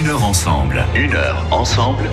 [0.00, 0.82] Une heure ensemble.
[0.94, 2.08] Une heure ensemble.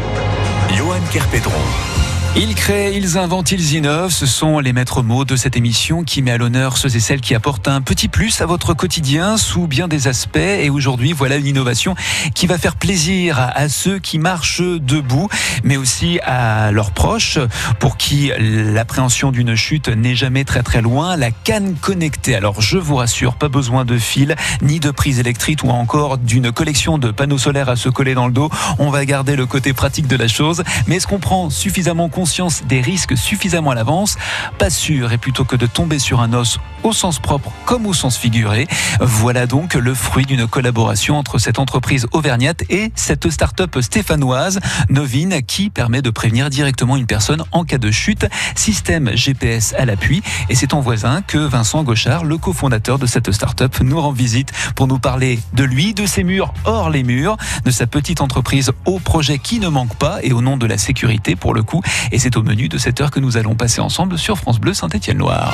[0.76, 2.17] Johan Kerpedron.
[2.40, 4.12] Ils créent, ils inventent, ils innovent.
[4.12, 7.20] Ce sont les maîtres mots de cette émission qui met à l'honneur ceux et celles
[7.20, 10.38] qui apportent un petit plus à votre quotidien sous bien des aspects.
[10.38, 11.96] Et aujourd'hui, voilà une innovation
[12.36, 15.30] qui va faire plaisir à ceux qui marchent debout,
[15.64, 17.40] mais aussi à leurs proches
[17.80, 21.18] pour qui l'appréhension d'une chute n'est jamais très très loin.
[21.18, 22.36] La canne connectée.
[22.36, 26.52] Alors, je vous rassure, pas besoin de fil, ni de prise électrique ou encore d'une
[26.52, 28.52] collection de panneaux solaires à se coller dans le dos.
[28.78, 30.64] On va garder le côté pratique de la chose.
[30.86, 32.27] Mais est-ce qu'on prend suffisamment conscience
[32.68, 34.18] des risques suffisamment à l'avance
[34.58, 37.94] Pas sûr, et plutôt que de tomber sur un os au sens propre comme au
[37.94, 38.68] sens figuré,
[39.00, 44.60] voilà donc le fruit d'une collaboration entre cette entreprise auvergnate et cette start-up stéphanoise
[44.90, 48.28] Novine qui permet de prévenir directement une personne en cas de chute.
[48.56, 50.22] Système GPS à l'appui.
[50.50, 54.52] Et c'est ton voisin que Vincent Gauchard, le cofondateur de cette start-up, nous rend visite
[54.76, 58.72] pour nous parler de lui, de ses murs hors les murs, de sa petite entreprise
[58.86, 61.82] au projet qui ne manque pas et au nom de la sécurité pour le coup.
[62.12, 64.74] Et c'est au menu de cette heure que nous allons passer ensemble sur France Bleu
[64.74, 65.54] Saint-Étienne-Loire.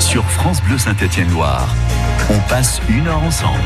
[0.00, 1.68] Sur France Bleu Saint-Étienne-Loire,
[2.30, 3.60] on passe une heure ensemble.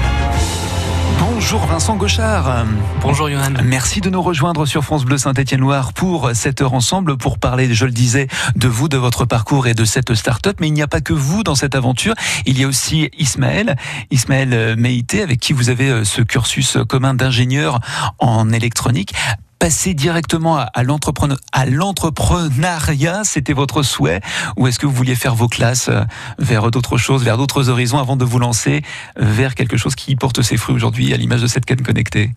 [1.18, 2.64] Bonjour Vincent Gauchard.
[3.00, 3.52] Bonjour Johan.
[3.64, 7.84] Merci de nous rejoindre sur France Bleu Saint-Étienne-Loire pour cette heure ensemble pour parler, je
[7.84, 10.58] le disais, de vous, de votre parcours et de cette start-up.
[10.60, 12.14] Mais il n'y a pas que vous dans cette aventure.
[12.46, 13.76] Il y a aussi Ismaël,
[14.10, 17.80] Ismaël Meïté, avec qui vous avez ce cursus commun d'ingénieur
[18.18, 19.14] en électronique
[19.60, 20.82] passer directement à
[21.66, 24.20] l'entrepreneuriat, c'était votre souhait
[24.56, 26.02] Ou est-ce que vous vouliez faire vos classes euh,
[26.38, 28.80] vers d'autres choses, vers d'autres horizons avant de vous lancer
[29.16, 32.30] vers quelque chose qui porte ses fruits aujourd'hui à l'image de cette canne connectée?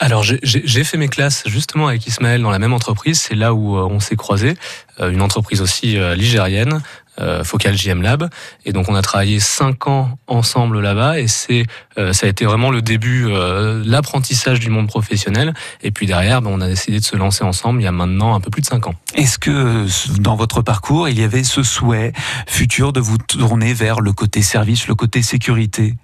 [0.00, 3.76] Alors j'ai fait mes classes justement avec Ismaël dans la même entreprise, c'est là où
[3.76, 4.56] euh, on s'est croisés,
[4.98, 6.82] euh, une entreprise aussi ligérienne,
[7.20, 8.30] euh, Focal JM Lab.
[8.64, 11.66] Et donc on a travaillé cinq ans ensemble là-bas et c'est
[11.98, 15.52] euh, ça a été vraiment le début, euh, l'apprentissage du monde professionnel.
[15.82, 18.34] Et puis derrière, ben, on a décidé de se lancer ensemble il y a maintenant
[18.34, 18.94] un peu plus de cinq ans.
[19.14, 19.86] Est-ce que
[20.20, 22.12] dans votre parcours, il y avait ce souhait
[22.46, 25.96] futur de vous tourner vers le côté service, le côté sécurité?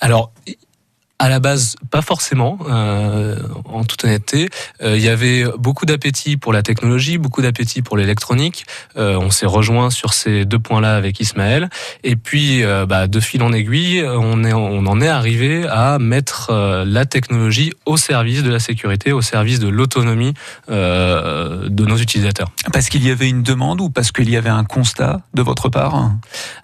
[0.00, 0.32] Alors,
[1.18, 4.48] à la base, pas forcément, euh, en toute honnêteté.
[4.82, 8.66] Euh, il y avait beaucoup d'appétit pour la technologie, beaucoup d'appétit pour l'électronique.
[8.96, 11.70] Euh, on s'est rejoint sur ces deux points-là avec Ismaël.
[12.02, 16.52] Et puis, bah, de fil en aiguille, on, est, on en est arrivé à mettre
[16.84, 20.34] la technologie au service de la sécurité, au service de l'autonomie
[20.68, 22.50] de nos utilisateurs.
[22.72, 25.68] Parce qu'il y avait une demande ou parce qu'il y avait un constat de votre
[25.68, 26.10] part?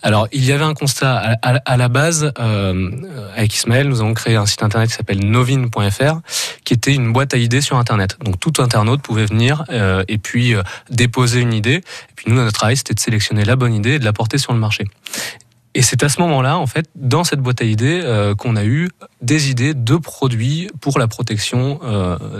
[0.02, 1.38] Alors, il y avait un constat.
[1.42, 2.32] À, à la base,
[3.36, 6.20] avec Ismaël, nous avons créé un site internet qui s'appelle novin.fr,
[6.64, 8.16] qui était une boîte à idées sur Internet.
[8.24, 11.76] Donc tout internaute pouvait venir euh, et puis euh, déposer une idée.
[11.76, 14.38] Et puis nous, notre travail, c'était de sélectionner la bonne idée et de la porter
[14.38, 14.84] sur le marché.
[15.74, 18.64] Et c'est à ce moment-là, en fait, dans cette boîte à idées, euh, qu'on a
[18.64, 18.88] eu
[19.22, 21.78] des idées de produits pour la protection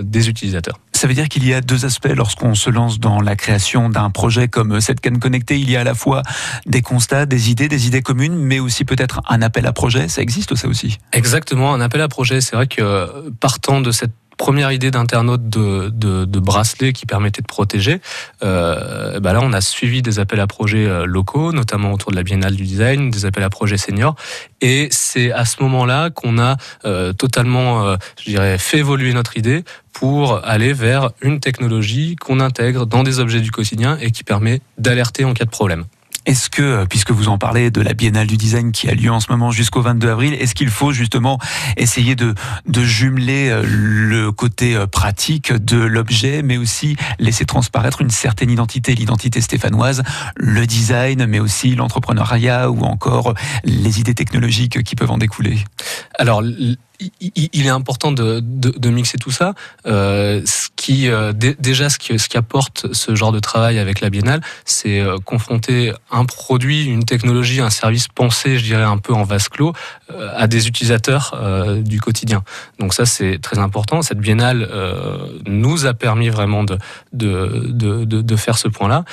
[0.02, 0.78] des utilisateurs.
[1.00, 4.10] Ça veut dire qu'il y a deux aspects lorsqu'on se lance dans la création d'un
[4.10, 5.58] projet comme cette canne connectée.
[5.58, 6.22] Il y a à la fois
[6.66, 10.08] des constats, des idées, des idées communes, mais aussi peut-être un appel à projet.
[10.08, 10.98] Ça existe ça aussi?
[11.14, 12.42] Exactement, un appel à projet.
[12.42, 18.00] C'est vrai que partant de cette première idée d'internaute de, bracelet qui permettait de protéger,
[18.42, 22.16] euh, bah là on a suivi des appels à projets euh, locaux, notamment autour de
[22.16, 24.16] la Biennale du design, des appels à projets seniors,
[24.62, 26.56] et c'est à ce moment-là qu'on a
[26.86, 29.62] euh, totalement, je dirais, fait évoluer notre idée
[29.92, 34.62] pour aller vers une technologie qu'on intègre dans des objets du quotidien et qui permet
[34.78, 35.84] d'alerter en cas de problème.
[36.26, 39.10] Est-ce que, euh, puisque vous en parlez de la Biennale du Design qui a lieu
[39.10, 41.38] en ce moment jusqu'au 22 avril, est-ce qu'il faut justement
[41.76, 42.34] essayer de,
[42.66, 48.94] jumeler euh, le côté euh, pratique de l'objet, mais aussi laisser transparaître une certaine identité,
[48.94, 50.02] l'identité stéphanoise,
[50.36, 55.58] le design, mais aussi l'entrepreneuriat ou encore les idées technologiques qui peuvent en découler?
[56.18, 56.42] Alors,
[57.20, 59.54] il est important de, mixer tout ça.
[59.86, 64.10] Euh, ce qui euh, déjà ce qui, ce apporte ce genre de travail avec la
[64.10, 69.12] Biennale, c'est euh, confronter un produit, une technologie, un service pensé, je dirais un peu
[69.12, 69.72] en vase clos,
[70.36, 71.40] à des utilisateurs
[71.78, 72.42] du quotidien.
[72.78, 74.02] Donc ça c'est très important.
[74.02, 74.68] Cette Biennale
[75.46, 79.04] nous a permis vraiment de faire ce point-là.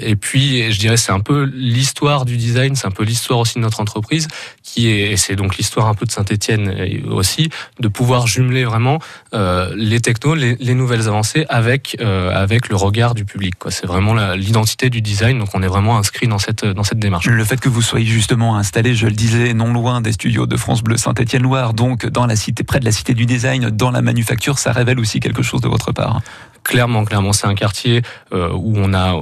[0.00, 3.56] et puis je dirais c'est un peu l'histoire du design, c'est un peu l'histoire aussi
[3.56, 4.28] de notre entreprise
[4.62, 6.72] qui est, c'est donc l'histoire un peu de Saint-Étienne
[7.20, 8.98] aussi, de pouvoir jumeler vraiment
[9.34, 13.54] euh, les technos, les, les, nouvelles avancées avec, euh, avec le regard du public.
[13.68, 17.26] C'est vraiment l'identité du design, donc on est vraiment inscrit dans cette, dans cette démarche.
[17.26, 20.56] Le fait que vous soyez justement installé, je le disais, non loin des studios de
[20.56, 24.02] France Bleu Saint-Étienne-Loire, donc dans la cité, près de la cité du design, dans la
[24.02, 26.20] manufacture, ça révèle aussi quelque chose de votre part.
[26.64, 28.02] Clairement, clairement, c'est un quartier
[28.32, 29.20] où on a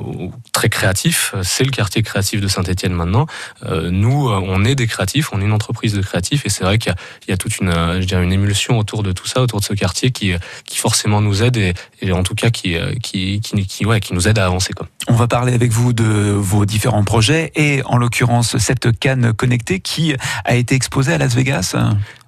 [0.52, 1.34] très créatif.
[1.42, 3.26] C'est le quartier créatif de Saint-Etienne maintenant.
[3.64, 6.94] nous, on est des créatifs, on est une entreprise de créatifs, et c'est vrai qu'il
[7.28, 9.74] y, a toute une, je dirais, une émulsion autour de tout ça, autour de ce
[9.74, 10.32] quartier qui,
[10.64, 14.28] qui forcément nous aide et, en tout cas qui, qui, qui, qui, ouais, qui nous
[14.28, 14.72] aide à avancer.
[14.72, 14.88] Quoi.
[15.08, 19.80] On va parler avec vous de vos différents projets et en l'occurrence cette canne connectée
[19.80, 20.14] qui
[20.44, 21.76] a été exposée à Las Vegas.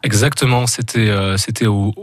[0.03, 1.95] Exactement, c'était c'était au,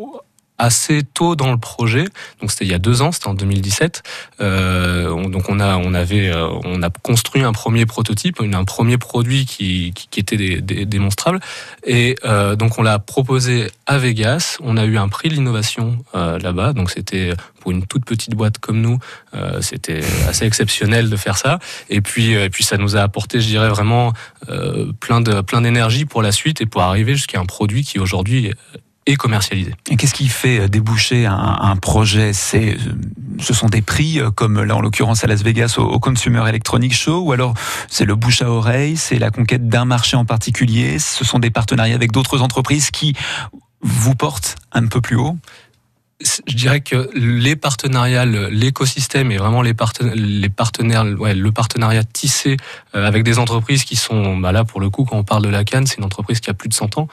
[0.58, 2.06] assez tôt dans le projet.
[2.42, 4.04] Donc c'était il y a deux ans, c'était en 2017.
[4.42, 8.98] Euh, donc on a on avait euh, on a construit un premier prototype, un premier
[8.98, 11.40] produit qui, qui, était démonstrable.
[11.86, 14.58] Et euh, donc on l'a proposé à Vegas.
[14.62, 16.74] On a eu un prix de l'innovation euh, là-bas.
[16.74, 18.98] Donc c'était pour une toute petite boîte comme nous,
[19.34, 21.60] euh, c'était assez exceptionnel de faire ça.
[21.90, 24.14] Et puis et puis ça nous a apporté, je dirais vraiment
[25.00, 28.54] plein de plein d'énergie pour la suite et pour arriver jusqu'à un produit qui aujourd'hui
[29.08, 29.74] et commercialisé.
[29.90, 32.34] Et qu'est-ce qui fait euh, déboucher un, un projet?
[32.34, 32.78] C'est, euh,
[33.40, 36.94] ce sont des prix, euh, comme là en l'occurrence à Las Vegas au, Consumer Electronics
[36.94, 37.54] Show, ou alors
[37.90, 41.50] c'est le bouche à oreille, c'est la conquête d'un marché en particulier, ce sont des
[41.50, 43.16] partenariats avec d'autres entreprises qui
[43.82, 45.38] vous portent un peu plus haut?
[46.48, 49.74] Je dirais que les partenariats, l'écosystème et vraiment les,
[50.16, 52.58] les partenaires, ouais, le partenariat tissé
[52.94, 55.64] avec des entreprises qui sont, bah là pour le coup, quand on parle de la
[55.64, 57.08] Cannes, c'est une entreprise qui a plus de 100 ans,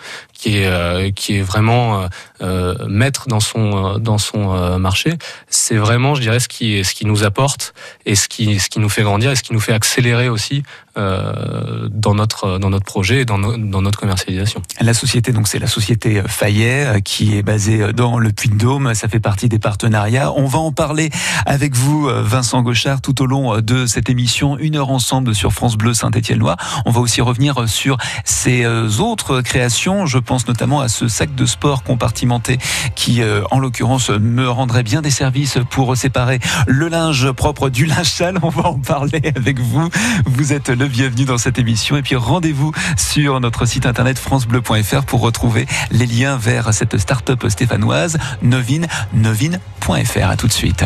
[0.44, 2.08] qui est euh, qui est vraiment
[2.41, 5.14] euh, maître dans son dans son marché.
[5.49, 7.75] C'est vraiment, je dirais, ce qui ce qui nous apporte
[8.06, 10.62] et ce qui ce qui nous fait grandir et ce qui nous fait accélérer aussi
[10.96, 14.62] dans notre dans notre projet et dans, dans notre commercialisation.
[14.81, 19.20] La société, donc c'est la société Fayet qui est basée dans le Puy-de-Dôme ça fait
[19.20, 20.32] partie des partenariats.
[20.32, 21.11] On va en parler
[21.47, 25.35] avec vous, euh, Vincent Gauchard, tout au long euh, de cette émission, une heure ensemble
[25.35, 26.56] sur France Bleu Saint-Étienne-Loire.
[26.87, 30.06] On va aussi revenir sur ces euh, autres créations.
[30.06, 32.59] Je pense notamment à ce sac de sport compartimenté
[32.95, 38.11] qui, en l'occurrence, me rendrait bien des services pour séparer le linge propre du linge
[38.11, 38.39] sale.
[38.43, 39.89] On va en parler avec vous.
[40.27, 41.97] Vous êtes le bienvenu dans cette émission.
[41.97, 47.45] Et puis rendez-vous sur notre site internet francebleu.fr pour retrouver les liens vers cette start-up
[47.49, 50.29] stéphanoise, Novine novine.fr.
[50.29, 50.85] À tout de suite.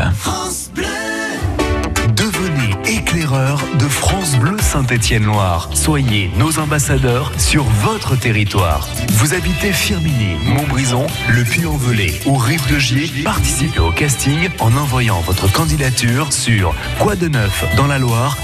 [3.18, 5.70] De France Bleu Saint-Étienne-Loire.
[5.74, 8.86] Soyez nos ambassadeurs sur votre territoire.
[9.14, 16.32] Vous habitez Firminy, Montbrison, Le Puy-en-Velay ou Rive-de-Gier Participez au casting en envoyant votre candidature
[16.32, 18.38] sur quoi de neuf dans la Loire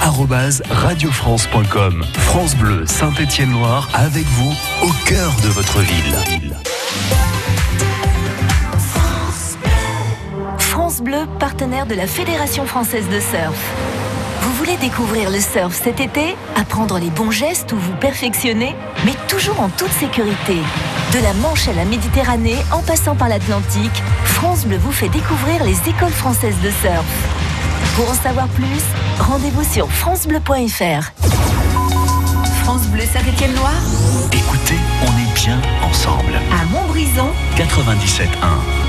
[0.70, 2.04] radiofrance.com.
[2.14, 6.58] France Bleu Saint-Étienne-Loire avec vous au cœur de votre ville.
[11.00, 14.03] Bleu, partenaire de la Fédération française de surf.
[14.64, 18.74] Vous voulez découvrir le surf cet été Apprendre les bons gestes ou vous perfectionner
[19.04, 20.56] Mais toujours en toute sécurité.
[21.12, 25.62] De la Manche à la Méditerranée, en passant par l'Atlantique, France Bleu vous fait découvrir
[25.64, 27.04] les écoles françaises de surf.
[27.94, 28.80] Pour en savoir plus,
[29.20, 31.12] rendez-vous sur francebleu.fr.
[32.62, 33.82] France Bleu Saint-Étienne-Loire
[34.32, 36.40] Écoutez, on est bien ensemble.
[36.58, 37.28] À Montbrison
[37.58, 38.83] 97.1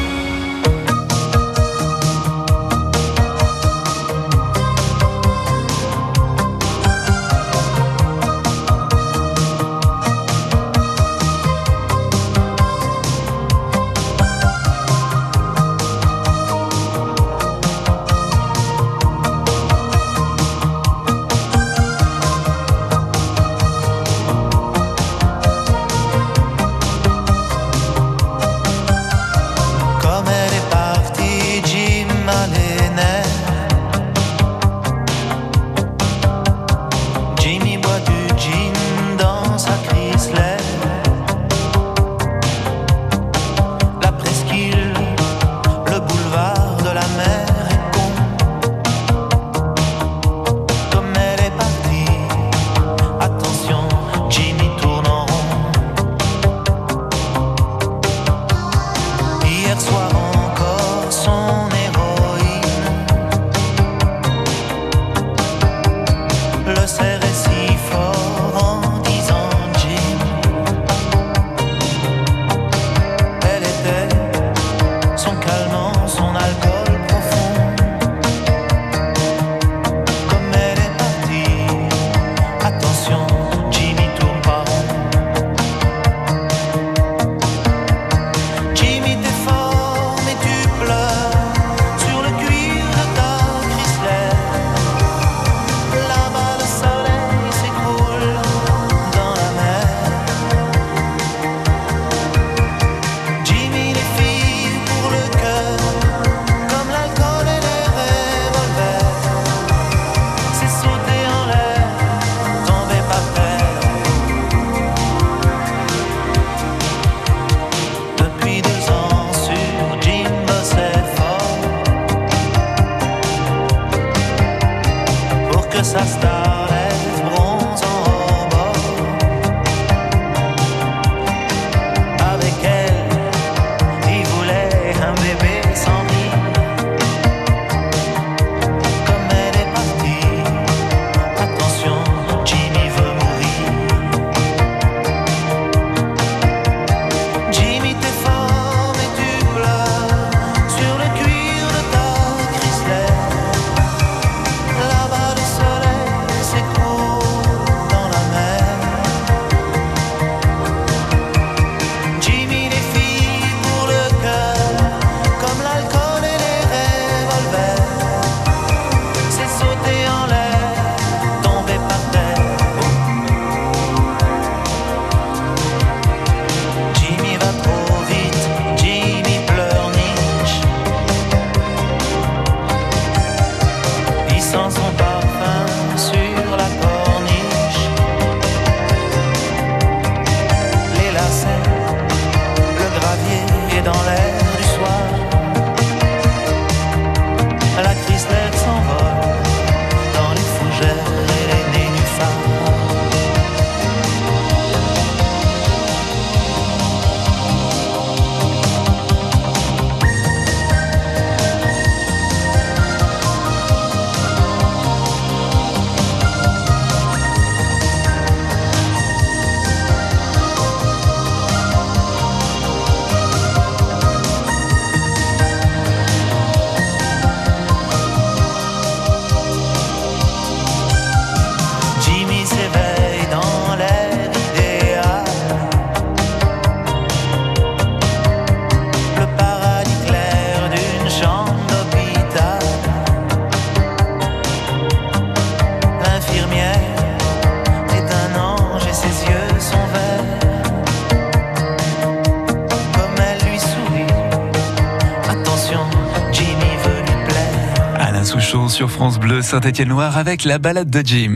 [259.46, 261.36] Saint-Étienne-Noir avec la balade de Jim.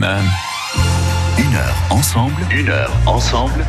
[1.38, 3.64] Une heure ensemble, une heure ensemble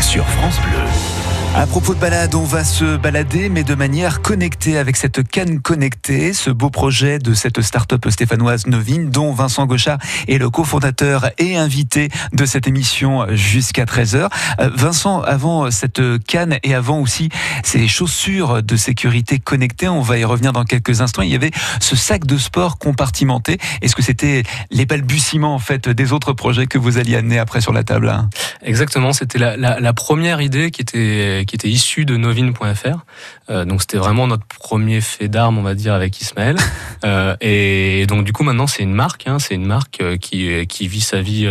[0.00, 1.19] sur France Bleu.
[1.56, 5.60] À propos de balade, on va se balader, mais de manière connectée avec cette canne
[5.60, 11.30] connectée, ce beau projet de cette start-up stéphanoise Novine, dont Vincent Gauchard est le cofondateur
[11.38, 14.28] et invité de cette émission jusqu'à 13h.
[14.60, 17.30] Euh, Vincent, avant cette canne et avant aussi
[17.64, 21.50] ces chaussures de sécurité connectées, on va y revenir dans quelques instants, il y avait
[21.80, 23.58] ce sac de sport compartimenté.
[23.82, 27.60] Est-ce que c'était les balbutiements, en fait, des autres projets que vous alliez amener après
[27.60, 28.14] sur la table?
[28.62, 33.04] Exactement, c'était la première idée qui était qui était issu de novine.fr.
[33.50, 36.56] Euh, donc c'était vraiment notre premier fait d'armes, on va dire, avec Ismaël.
[37.02, 40.66] Euh, et donc du coup maintenant c'est une marque, hein, c'est une marque euh, qui,
[40.66, 41.48] qui vit sa vie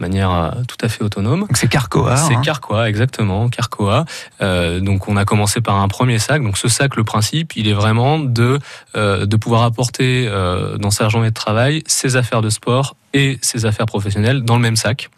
[0.00, 1.40] de manière tout à fait autonome.
[1.40, 2.16] Donc c'est Carcoa.
[2.16, 2.40] C'est hein.
[2.42, 4.06] Carcoa, exactement, Carcoa.
[4.40, 6.42] Euh, donc on a commencé par un premier sac.
[6.42, 8.58] Donc ce sac, le principe, il est vraiment de
[8.96, 13.38] euh, de pouvoir apporter euh, dans sa journée de travail ses affaires de sport et
[13.42, 15.10] ses affaires professionnelles dans le même sac,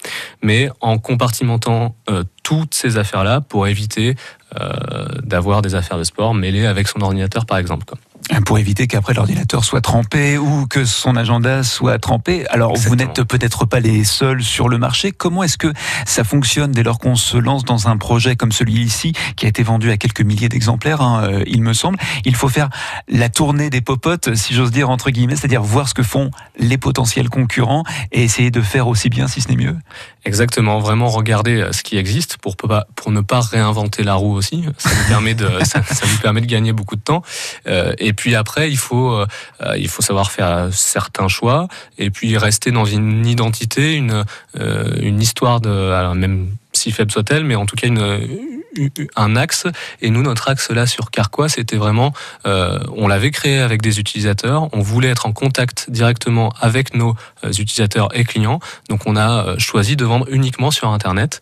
[0.42, 4.16] mais en compartimentant euh, toutes ces affaires-là pour éviter
[4.60, 7.84] euh, d'avoir des affaires de sport mêlées avec son ordinateur, par exemple.
[7.84, 7.98] Quoi.
[8.46, 12.46] Pour éviter qu'après l'ordinateur soit trempé ou que son agenda soit trempé.
[12.48, 13.08] Alors vous Exactement.
[13.08, 15.12] n'êtes peut-être pas les seuls sur le marché.
[15.12, 15.72] Comment est-ce que
[16.06, 19.62] ça fonctionne dès lors qu'on se lance dans un projet comme celui-ci qui a été
[19.62, 21.98] vendu à quelques milliers d'exemplaires, hein, euh, il me semble?
[22.24, 22.68] Il faut faire
[23.08, 26.78] la tournée des popotes, si j'ose dire entre guillemets, c'est-à-dire voir ce que font les
[26.78, 29.76] potentiels concurrents et essayer de faire aussi bien si ce n'est mieux.
[30.24, 32.56] Exactement, vraiment regarder euh, ce qui existe pour
[33.10, 34.64] ne pas réinventer la roue aussi.
[34.78, 37.22] Ça nous permet de ça, ça nous permet de gagner beaucoup de temps.
[37.66, 39.26] Euh, et puis après, il faut euh,
[39.62, 44.24] euh, il faut savoir faire certains choix et puis rester dans une identité, une
[44.58, 48.61] euh, une histoire de alors même si faible soit-elle, mais en tout cas une
[49.16, 49.66] un axe.
[50.00, 52.12] Et nous, notre axe là sur Carquois, c'était vraiment,
[52.46, 54.68] euh, on l'avait créé avec des utilisateurs.
[54.72, 57.14] On voulait être en contact directement avec nos
[57.44, 58.60] euh, utilisateurs et clients.
[58.88, 61.40] Donc, on a euh, choisi de vendre uniquement sur Internet,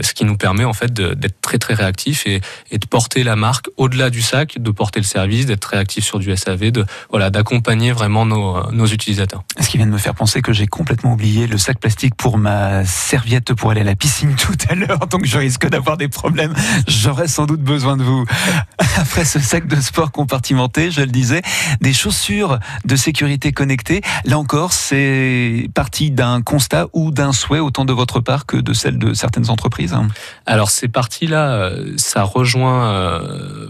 [0.00, 3.36] ce qui nous permet en fait d'être très très réactif et, et de porter la
[3.36, 7.30] marque au-delà du sac, de porter le service, d'être réactif sur du SAV, de voilà,
[7.30, 9.42] d'accompagner vraiment nos, nos utilisateurs.
[9.58, 12.38] Ce qui vient de me faire penser que j'ai complètement oublié le sac plastique pour
[12.38, 16.08] ma serviette pour aller à la piscine tout à l'heure, donc je risque d'avoir des
[16.08, 16.54] problèmes.
[16.86, 18.24] J'aurais sans doute besoin de vous.
[18.96, 21.42] Après ce sac de sport compartimenté, je le disais,
[21.80, 24.00] des chaussures de sécurité connectées.
[24.24, 28.72] Là encore, c'est parti d'un constat ou d'un souhait autant de votre part que de
[28.72, 29.92] celle de certaines entreprises.
[29.94, 30.08] hein.
[30.46, 33.68] Alors ces parties-là, euh, ça rejoint, euh,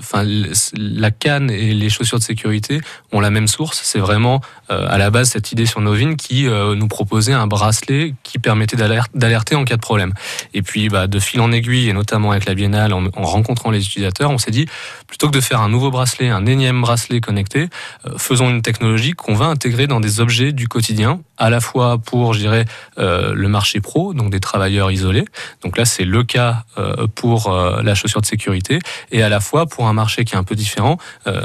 [0.75, 2.81] la canne et les chaussures de sécurité
[3.13, 3.81] ont la même source.
[3.83, 4.41] C'est vraiment
[4.71, 8.77] euh, à la base cette idée sur Novin qui nous proposait un bracelet qui permettait
[8.77, 10.13] d'alert- d'alerter en cas de problème.
[10.55, 13.71] Et puis bah, de fil en aiguille et notamment avec la Biennale, en, en rencontrant
[13.71, 14.67] les utilisateurs, on s'est dit
[15.07, 17.69] plutôt que de faire un nouveau bracelet, un énième bracelet connecté,
[18.07, 21.99] euh, faisons une technologie qu'on va intégrer dans des objets du quotidien, à la fois
[21.99, 22.65] pour, je dirais,
[22.99, 25.25] euh, le marché pro, donc des travailleurs isolés.
[25.63, 28.79] Donc là, c'est le cas euh, pour la chaussure de sécurité
[29.11, 30.99] et à la fois pour un marché qui est un peu différent,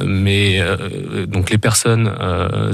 [0.06, 0.62] mais
[1.28, 2.08] donc les personnes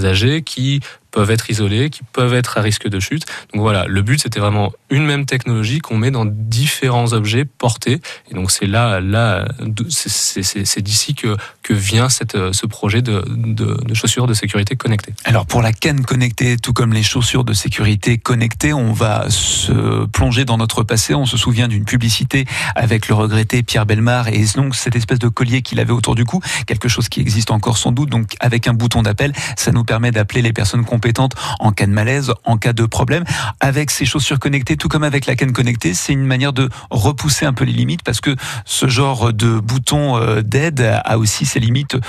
[0.04, 3.26] âgées qui peuvent être isolées, qui peuvent être à risque de chute.
[3.54, 8.02] Donc voilà, le but c'était vraiment une même technologie qu'on met dans différents objets portés.
[8.30, 9.46] Et donc c'est là, là,
[9.90, 11.36] c'est d'ici que,
[11.74, 15.14] vient cette, euh, ce projet de, de, de chaussures de sécurité connectées.
[15.26, 20.06] Alors pour la canne connectée, tout comme les chaussures de sécurité connectées, on va se
[20.08, 21.14] plonger dans notre passé.
[21.14, 25.28] On se souvient d'une publicité avec le regretté Pierre Belmar et donc cette espèce de
[25.28, 28.10] collier qu'il avait autour du cou, quelque chose qui existe encore sans doute.
[28.10, 31.92] Donc avec un bouton d'appel, ça nous permet d'appeler les personnes compétentes en cas de
[31.92, 33.24] malaise, en cas de problème.
[33.60, 37.46] Avec ces chaussures connectées, tout comme avec la canne connectée, c'est une manière de repousser
[37.46, 38.36] un peu les limites parce que
[38.66, 42.00] ce genre de bouton euh, d'aide a aussi ses limites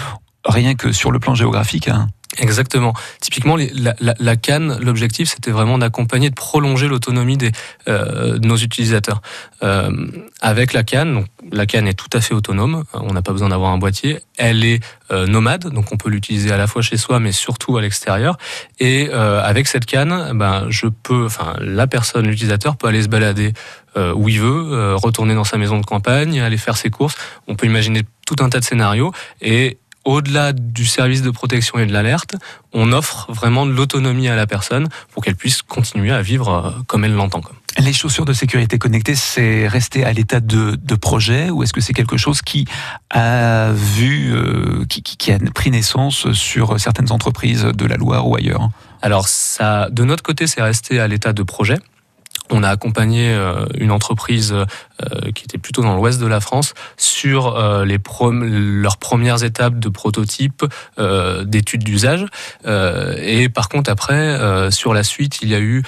[0.44, 1.88] rien que sur le plan géographique.
[1.88, 2.08] hein.
[2.38, 2.94] Exactement.
[3.20, 7.52] Typiquement, la, la, la canne, l'objectif, c'était vraiment d'accompagner, de prolonger l'autonomie des,
[7.88, 9.20] euh, de nos utilisateurs.
[9.62, 9.90] Euh,
[10.40, 13.50] avec la canne, donc, la canne est tout à fait autonome, on n'a pas besoin
[13.50, 16.96] d'avoir un boîtier, elle est euh, nomade, donc on peut l'utiliser à la fois chez
[16.96, 18.38] soi, mais surtout à l'extérieur.
[18.80, 23.08] Et euh, avec cette canne, ben, je peux, enfin, la personne, l'utilisateur peut aller se
[23.08, 23.52] balader
[23.98, 27.14] euh, où il veut, euh, retourner dans sa maison de campagne, aller faire ses courses.
[27.46, 31.86] On peut imaginer tout un tas de scénarios et au-delà du service de protection et
[31.86, 32.34] de l'alerte,
[32.72, 36.70] on offre vraiment de l'autonomie à la personne pour qu'elle puisse continuer à vivre euh,
[36.86, 37.40] comme elle l'entend.
[37.78, 41.80] Les chaussures de sécurité connectées, c'est resté à l'état de, de projet ou est-ce que
[41.80, 42.66] c'est quelque chose qui
[43.10, 48.28] a vu, euh, qui, qui- qui a pris naissance sur certaines entreprises de la Loire
[48.28, 48.68] ou ailleurs?
[49.00, 51.78] Alors ça, de notre côté, c'est resté à l'état de projet.
[52.52, 56.74] On a accompagné euh, une entreprise euh, qui était plutôt dans l'ouest de la France
[56.96, 60.64] sur euh, les leurs premières étapes de prototype,
[61.44, 62.26] d'études d'usage.
[62.64, 65.82] et par contre, après, sur la suite, il y a eu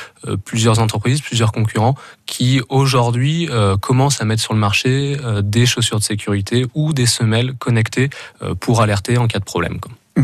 [0.45, 1.95] plusieurs entreprises, plusieurs concurrents
[2.27, 3.49] qui aujourd'hui
[3.81, 8.11] commencent à mettre sur le marché des chaussures de sécurité ou des semelles connectées
[8.61, 9.79] pour alerter en cas de problème.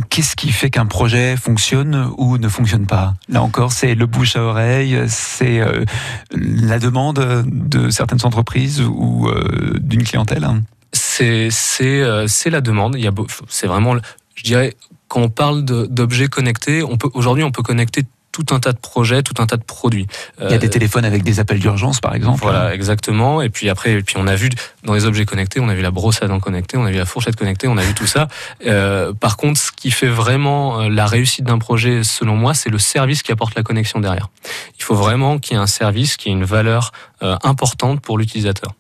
[0.09, 3.15] Qu'est-ce qui fait qu'un projet fonctionne ou ne fonctionne pas?
[3.29, 5.85] Là encore, c'est le bouche à oreille, c'est euh,
[6.33, 10.47] la demande de certaines entreprises ou euh, d'une clientèle
[10.93, 11.51] C'est
[11.83, 12.95] euh, c'est la demande.
[12.97, 13.13] Il y a
[13.49, 13.97] c'est vraiment,
[14.37, 14.77] je dirais,
[15.09, 18.79] quand on parle d'objets connectés, on peut aujourd'hui on peut connecter tout un tas de
[18.79, 20.07] projets, tout un tas de produits.
[20.41, 22.41] Il y a des téléphones avec des appels d'urgence, par exemple.
[22.43, 23.43] Voilà, exactement.
[23.43, 24.51] Et puis après, et puis on a vu
[24.85, 26.99] dans les objets connectés, on a vu la brosse à dents connectée, on a vu
[26.99, 28.29] la fourchette connectée, on a vu tout ça.
[28.67, 32.79] Euh, par contre, qui fait vraiment euh, la réussite d'un projet, selon moi, c'est le
[32.79, 34.29] service qui apporte la connexion derrière.
[34.79, 38.19] Il faut vraiment qu'il y ait un service qui ait une valeur euh, importante pour
[38.19, 38.73] l'utilisateur.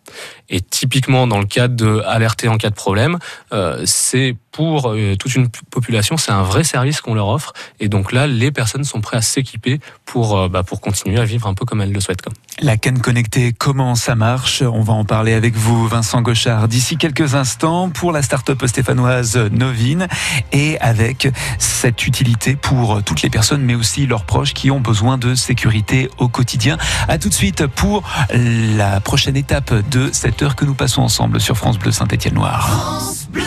[0.51, 3.19] Et typiquement, dans le cadre de alerter en cas de problème,
[3.53, 7.53] euh, c'est pour euh, toute une population, c'est un vrai service qu'on leur offre.
[7.79, 11.25] Et donc là, les personnes sont prêtes à s'équiper pour, euh, bah, pour continuer à
[11.25, 12.23] vivre un peu comme elles le souhaitent.
[12.59, 14.63] La canne connectée, comment ça marche?
[14.63, 19.37] On va en parler avec vous, Vincent Gauchard, d'ici quelques instants pour la start-up stéphanoise
[19.51, 20.09] Novine
[20.53, 25.17] et avec cette utilité pour toutes les personnes, mais aussi leurs proches qui ont besoin
[25.17, 26.77] de sécurité au quotidien.
[27.09, 31.41] À tout de suite pour la prochaine étape de cette heure que nous passons ensemble
[31.41, 32.69] sur France Bleu Saint-Étienne-Noir.
[32.69, 33.43] France Bleu.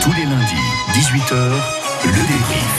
[0.00, 0.54] Tous les lundis,
[0.94, 1.34] 18h,
[2.04, 2.77] le débrief.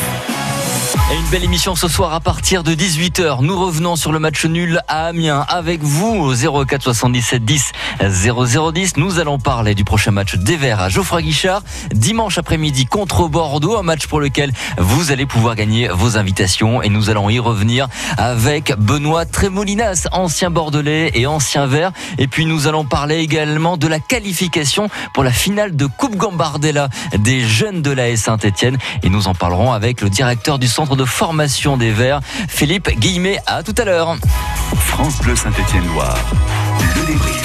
[1.11, 3.41] Et une belle émission ce soir à partir de 18h.
[3.41, 8.97] Nous revenons sur le match nul à Amiens avec vous au 04 77 10 0010.
[8.97, 13.75] Nous allons parler du prochain match des Verts à Geoffroy Guichard dimanche après-midi contre Bordeaux,
[13.75, 17.87] un match pour lequel vous allez pouvoir gagner vos invitations et nous allons y revenir
[18.19, 21.91] avec Benoît Trémolinas, ancien bordelais et ancien vert.
[22.19, 26.87] Et puis nous allons parler également de la qualification pour la finale de Coupe Gambardella
[27.17, 31.05] des jeunes de la Saint-Etienne et nous en parlerons avec le directeur du centre de
[31.05, 32.19] formation des Verts.
[32.49, 34.17] Philippe Guillemet, à tout à l'heure.
[34.77, 36.17] France Bleu Saint-Étienne-Loire,
[36.95, 37.38] le débrief.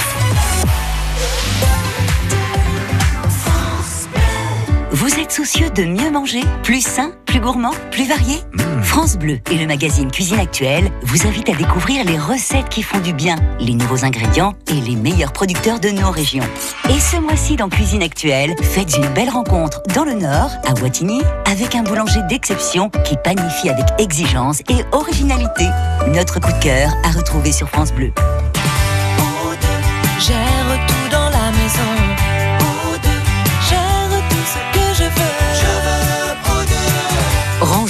[4.95, 8.81] Vous êtes soucieux de mieux manger, plus sain, plus gourmand, plus varié mmh.
[8.81, 12.99] France Bleu et le magazine Cuisine Actuelle vous invitent à découvrir les recettes qui font
[12.99, 16.45] du bien, les nouveaux ingrédients et les meilleurs producteurs de nos régions.
[16.89, 21.23] Et ce mois-ci dans Cuisine Actuelle, faites une belle rencontre dans le Nord, à Wattignies,
[21.51, 25.65] avec un boulanger d'exception qui panifie avec exigence et originalité.
[26.07, 28.13] Notre coup de cœur à retrouver sur France Bleu.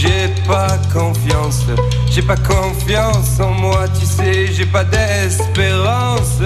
[0.00, 1.66] j'ai pas confiance.
[2.10, 6.38] J'ai pas confiance en moi, tu sais, j'ai pas d'espérance.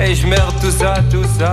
[0.00, 1.52] Et je merde tout ça, tout ça.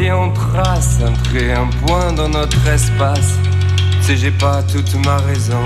[0.00, 3.38] Si on trace un trait, un point dans notre espace.
[4.00, 5.64] Tu sais, j'ai pas toute ma raison.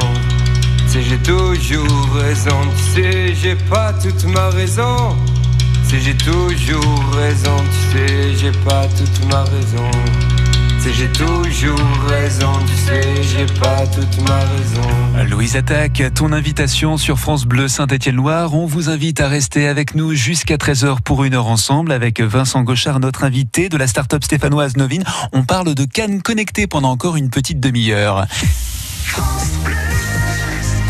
[0.86, 2.58] Tu sais, j'ai toujours raison.
[2.76, 5.16] Tu sais, j'ai pas toute ma raison.
[5.84, 7.56] Tu sais, j'ai toujours raison.
[7.92, 9.90] Tu sais, j'ai pas toute ma raison.
[10.84, 12.52] Sais, j'ai toujours raison.
[12.66, 15.30] Tu sais, j'ai pas toute ma raison.
[15.30, 18.52] Louise Attaque, ton invitation sur France Bleu Saint-Étienne-Loire.
[18.52, 22.62] On vous invite à rester avec nous jusqu'à 13h pour une heure ensemble avec Vincent
[22.64, 25.04] Gauchard, notre invité de la start-up stéphanoise Novine.
[25.32, 28.26] On parle de Cannes connectées pendant encore une petite demi-heure.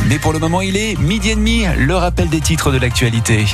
[0.09, 3.45] Mais pour le moment, il est midi et demi, le rappel des titres de l'actualité.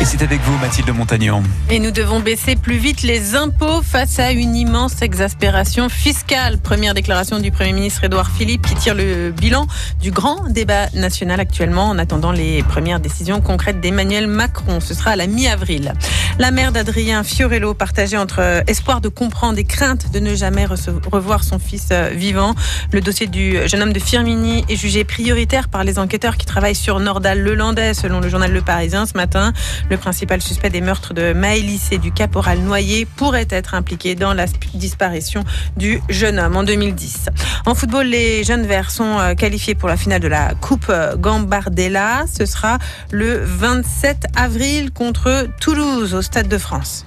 [0.00, 1.42] Et c'est avec vous, Mathilde Montagnon.
[1.68, 6.56] Et nous devons baisser plus vite les impôts face à une immense exaspération fiscale.
[6.56, 9.66] Première déclaration du Premier ministre Édouard Philippe qui tire le bilan
[10.00, 14.80] du grand débat national actuellement en attendant les premières décisions concrètes d'Emmanuel Macron.
[14.80, 15.92] Ce sera à la mi-avril.
[16.38, 21.44] La mère d'Adrien Fiorello partagée entre espoir de comprendre et crainte de ne jamais revoir
[21.44, 22.54] son fils euh, vivant.
[22.92, 26.74] Le dossier du jeune homme de Firmini est jugé prioritaire par les enquêteurs qui travaillent
[26.74, 29.52] sur Nordal-Lelandais selon le journal Le Parisien ce matin.
[29.90, 34.32] Le principal suspect des meurtres de Maëlys et du caporal Noyer pourrait être impliqué dans
[34.34, 35.44] la sp- disparition
[35.76, 37.26] du jeune homme en 2010.
[37.66, 41.16] En football, les jeunes verts sont euh, qualifiés pour la finale de la Coupe euh,
[41.16, 42.24] Gambardella.
[42.32, 42.78] Ce sera
[43.10, 47.04] le 27 avril contre Toulouse au Stade de France.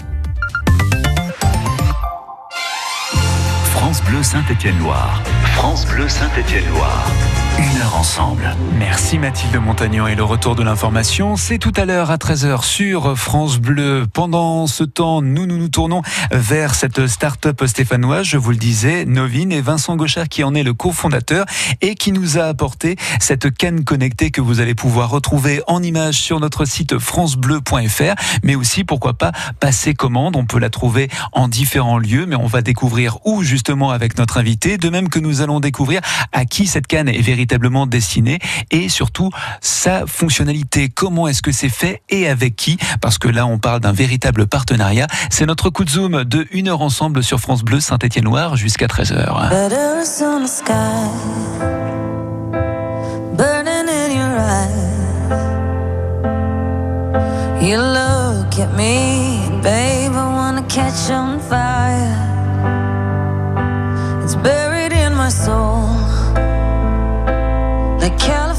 [3.94, 5.22] France Bleu Saint-Étienne-Loire.
[5.54, 7.06] France Bleu Saint-Étienne-Loire.
[7.60, 8.56] Une heure ensemble.
[8.80, 13.16] Merci Mathilde Montagnon et le retour de l'information, c'est tout à l'heure à 13h sur
[13.16, 14.08] France Bleu.
[14.12, 16.02] Pendant ce temps, nous nous, nous tournons
[16.32, 20.64] vers cette start-up stéphanoise, je vous le disais, Novine et Vincent Gauchard qui en est
[20.64, 21.46] le cofondateur
[21.82, 26.16] et qui nous a apporté cette canne connectée que vous allez pouvoir retrouver en image
[26.16, 31.48] sur notre site francebleu.fr, mais aussi pourquoi pas passer commande, on peut la trouver en
[31.48, 35.42] différents lieux, mais on va découvrir où justement avec notre invité, de même que nous
[35.42, 38.40] allons découvrir à qui cette canne est véritablement destinée
[38.72, 39.30] et surtout
[39.62, 43.80] sa fonctionnalité, comment est-ce que c'est fait et avec qui, parce que là on parle
[43.80, 45.08] d'un véritable partenariat.
[45.30, 49.50] C'est notre coup de zoom de une heure ensemble sur France Bleu Saint-Étienne-Loire jusqu'à 13h.
[49.50, 50.74] Letters on the sky,
[53.38, 54.94] burning in your eyes.
[57.62, 62.33] You look at me, babe, I wanna catch on fire.
[65.24, 65.88] my soul.
[68.02, 68.53] Like California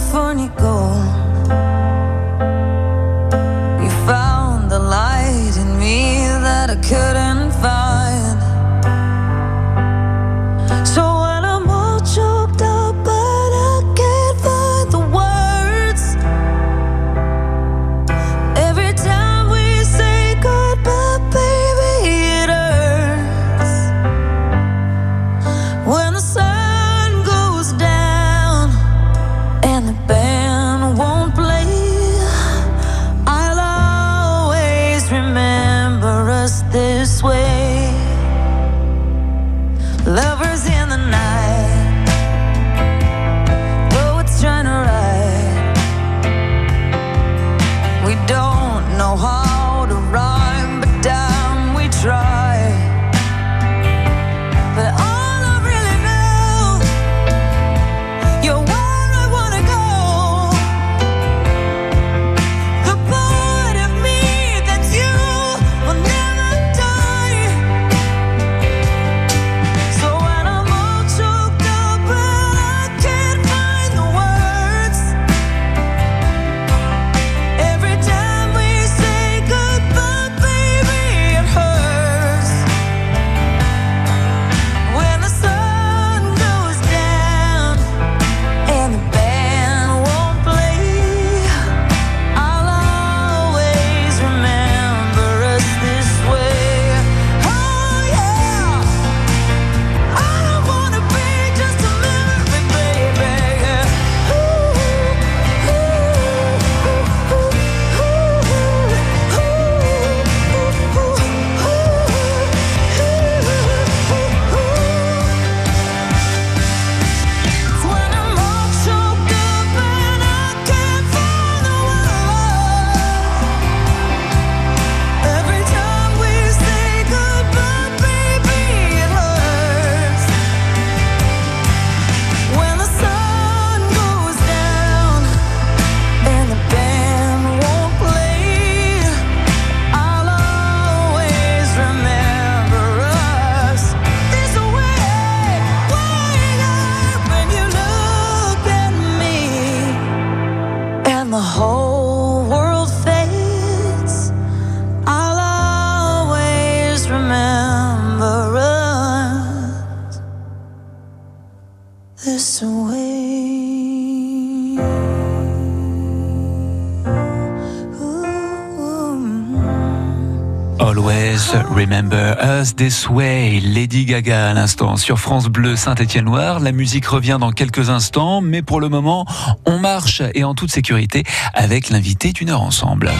[171.84, 173.60] remember us this way.
[173.60, 176.60] Lady Gaga à l'instant sur France Bleu Saint-Étienne-Loire.
[176.60, 179.26] La musique revient dans quelques instants, mais pour le moment,
[179.66, 183.10] on marche et en toute sécurité avec l'invité d'une heure ensemble.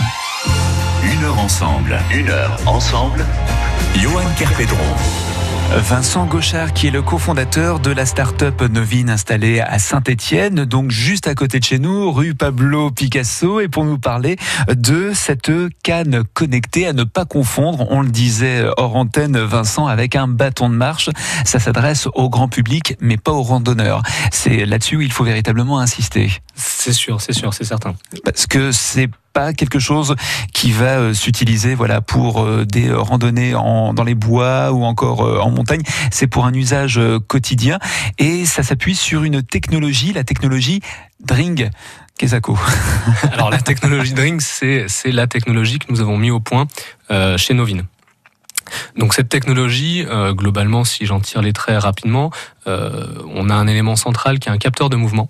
[1.03, 1.99] Une heure ensemble.
[2.11, 3.27] Une heure ensemble.
[3.97, 5.34] Johan Kerpedron.
[5.73, 11.27] Vincent Gauchard, qui est le cofondateur de la start-up Novine installée à Saint-Étienne, donc juste
[11.27, 14.37] à côté de chez nous, rue Pablo Picasso, et pour nous parler
[14.69, 15.51] de cette
[15.83, 20.71] canne connectée à ne pas confondre, on le disait hors antenne, Vincent, avec un bâton
[20.71, 21.11] de marche.
[21.45, 24.03] Ça s'adresse au grand public, mais pas aux randonneurs.
[24.31, 26.31] C'est là-dessus où il faut véritablement insister.
[26.55, 27.95] C'est sûr, c'est sûr, c'est certain.
[28.25, 30.15] Parce que c'est pas quelque chose
[30.55, 34.85] qui va euh, s'utiliser voilà pour euh, des euh, randonnées en, dans les bois ou
[34.85, 35.83] encore en montagne.
[36.11, 37.79] C'est pour un usage quotidien
[38.19, 40.81] et ça s'appuie sur une technologie, la technologie
[41.21, 41.69] Dring.
[42.17, 42.57] Kesako.
[43.33, 46.69] Alors la technologie Drink, c'est c'est la technologie que nous avons mis au point
[47.37, 47.85] chez Novine.
[48.97, 52.31] Donc cette technologie, globalement, si j'en tire les traits rapidement,
[52.67, 55.29] on a un élément central qui est un capteur de mouvement.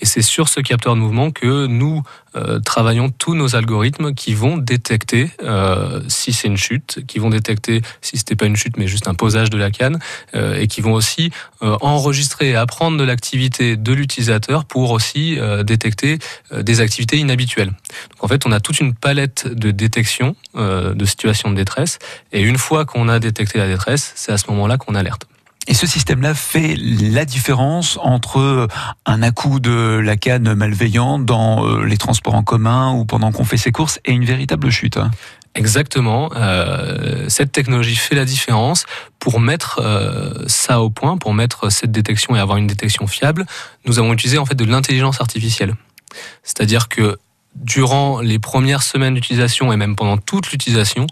[0.00, 2.02] Et c'est sur ce capteur de mouvement que nous
[2.36, 7.30] euh, travaillons tous nos algorithmes qui vont détecter euh, si c'est une chute, qui vont
[7.30, 9.98] détecter si c'était pas une chute mais juste un posage de la canne,
[10.34, 16.18] euh, et qui vont aussi enregistrer et apprendre de l'activité de l'utilisateur pour aussi détecter
[16.56, 17.68] des activités inhabituelles.
[17.68, 21.98] Donc en fait, on a toute une palette de détection de situations de détresse,
[22.32, 25.26] et une fois qu'on a détecté la détresse, c'est à ce moment-là qu'on alerte.
[25.68, 28.68] Et ce système-là fait la différence entre
[29.04, 33.44] un à-coup de la canne malveillant dans euh, les transports en commun ou pendant qu'on
[33.44, 34.96] fait ses courses et une véritable chute.
[34.96, 35.10] hein.
[35.54, 36.30] Exactement.
[36.36, 38.86] Euh, cette technologie fait la différence.
[39.18, 43.44] Pour mettre euh, ça au point, pour mettre cette détection et avoir une détection fiable,
[43.84, 45.74] nous avons utilisé en fait de l'intelligence artificielle.
[46.42, 47.18] C'est-à-dire que
[47.56, 51.06] durant les premières semaines d'utilisation et même pendant toute l'utilisation,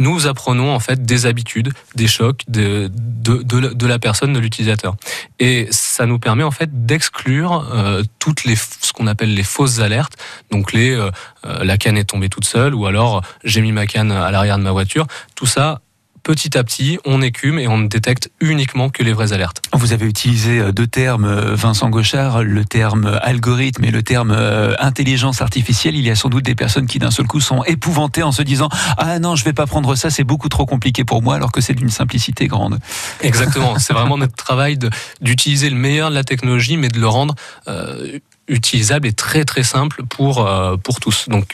[0.00, 4.96] nous apprenons en fait des habitudes, des chocs de, de, de, la- personne, de l'utilisateur.
[5.38, 9.78] Et ça nous permet en fait d'exclure euh, toutes les ce qu'on appelle les fausses
[9.80, 10.16] alertes,
[10.50, 11.10] donc les euh,
[11.44, 14.58] euh, la canne est tombée toute seule ou alors j'ai mis ma canne à l'arrière
[14.58, 15.06] de ma voiture.
[15.36, 15.80] Tout ça,
[16.22, 19.62] petit à petit, on écume et on ne détecte uniquement que les vraies alertes.
[19.72, 24.30] Vous avez utilisé euh, deux termes, euh, Vincent Gauchard, le terme algorithme et le terme
[24.30, 25.96] euh, intelligence artificielle.
[25.96, 28.42] Il y a sans doute des personnes qui d'un seul coup sont épouvantées en se
[28.42, 31.52] disant Ah non, je vais pas prendre ça, c'est beaucoup trop compliqué pour moi, alors
[31.52, 32.78] que c'est d'une simplicité grande.
[33.22, 33.78] Exactement.
[33.78, 34.78] C'est vraiment notre travail
[35.20, 37.34] d'utiliser le meilleur de la technologie, mais de le rendre
[37.68, 41.28] euh, utilisable et très très simple pour, euh, pour tous.
[41.28, 41.46] Donc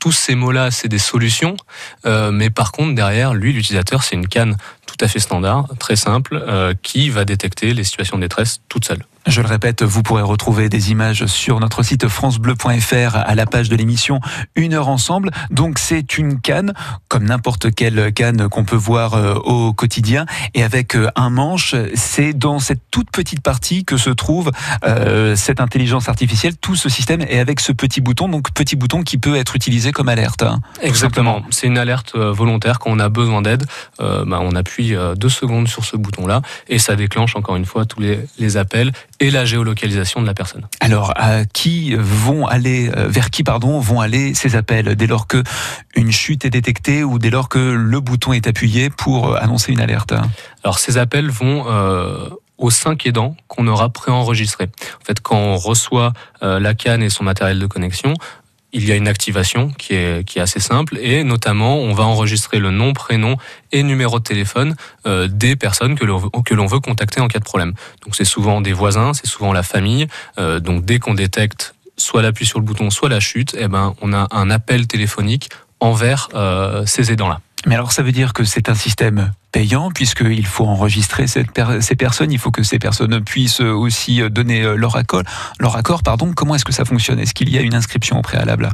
[0.00, 1.56] tous ces mots-là, c'est des solutions,
[2.06, 4.56] euh, mais par contre derrière, lui, l'utilisateur, c'est une canne
[4.96, 8.84] tout à fait standard, très simple, euh, qui va détecter les situations de détresse toute
[8.84, 9.04] seule.
[9.26, 13.68] Je le répète, vous pourrez retrouver des images sur notre site francebleu.fr à la page
[13.68, 14.18] de l'émission
[14.56, 15.30] Une heure ensemble.
[15.50, 16.72] Donc c'est une canne,
[17.08, 20.24] comme n'importe quelle canne qu'on peut voir euh, au quotidien,
[20.54, 21.74] et avec euh, un manche.
[21.94, 24.50] C'est dans cette toute petite partie que se trouve
[24.84, 29.02] euh, cette intelligence artificielle, tout ce système, et avec ce petit bouton, donc petit bouton
[29.02, 30.42] qui peut être utilisé comme alerte.
[30.42, 30.60] hein.
[30.80, 31.42] Exactement.
[31.50, 32.78] C'est une alerte volontaire.
[32.78, 33.66] Quand on a besoin d'aide,
[34.00, 37.66] euh, bah, on appuie euh, deux secondes sur ce bouton-là et ça déclenche encore une
[37.66, 40.66] fois tous les, les appels et la géolocalisation de la personne.
[40.80, 45.26] Alors, à qui vont aller, euh, vers qui pardon, vont aller ces appels dès lors
[45.26, 45.42] que
[45.94, 49.72] une chute est détectée ou dès lors que le bouton est appuyé pour euh, annoncer
[49.72, 50.14] une alerte?
[50.64, 52.28] Alors ces appels vont euh,
[52.60, 54.68] aux cinq aidants qu'on aura préenregistrés.
[55.00, 56.12] En fait, quand on reçoit
[56.42, 58.14] euh, la canne et son matériel de connexion,
[58.72, 62.70] il y a une activation qui est, assez simple et notamment on va enregistrer le
[62.70, 63.36] nom, prénom
[63.72, 67.28] et numéro de téléphone euh, des personnes que l'on veut- que l'on veut contacter en
[67.28, 67.74] cas de problème.
[68.04, 70.06] Donc c'est souvent des voisins, c'est souvent la famille.
[70.38, 73.94] Euh, donc dès qu'on détecte soit l'appui sur le bouton, soit la chute, eh ben
[74.00, 77.40] on a un appel téléphonique envers euh, ces aidants-là.
[77.66, 82.30] Mais alors, ça veut dire que c'est un système payant puisqu'il faut enregistrer ces personnes,
[82.30, 85.22] il faut que ces personnes puissent aussi donner euh, leur accord.
[85.58, 86.32] Leur accord, pardon.
[86.34, 87.18] Comment est-ce que ça fonctionne?
[87.18, 88.70] Est-ce qu'il y a une inscription au préalable?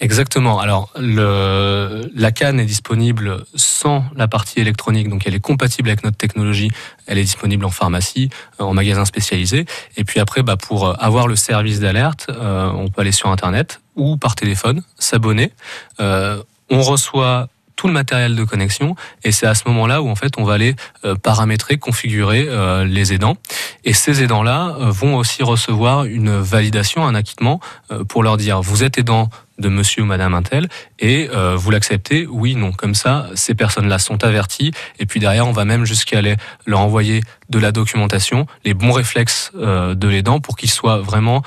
[0.00, 0.60] Exactement.
[0.60, 6.16] Alors, la canne est disponible sans la partie électronique, donc elle est compatible avec notre
[6.16, 6.70] technologie.
[7.06, 9.64] Elle est disponible en pharmacie, euh, en magasin spécialisé.
[9.96, 13.30] Et puis après, bah, pour euh, avoir le service d'alerte, euh, on peut aller sur
[13.30, 15.52] Internet ou par téléphone, s'abonner.
[16.00, 17.48] Euh, on reçoit
[17.78, 18.96] tout le matériel de connexion.
[19.24, 22.84] Et c'est à ce moment-là où en fait on va aller euh, paramétrer, configurer euh,
[22.84, 23.36] les aidants.
[23.84, 27.60] Et ces aidants-là euh, vont aussi recevoir une validation, un acquittement
[28.08, 32.26] pour leur dire vous êtes aidant de monsieur ou madame Intel et vous l'acceptez.
[32.28, 32.72] Oui non.
[32.72, 34.72] Comme ça ces personnes-là sont averties.
[34.98, 36.36] Et puis derrière on va même jusqu'à aller
[36.66, 41.42] leur envoyer de la documentation les bons réflexes de l'aidant pour qu'ils soient vraiment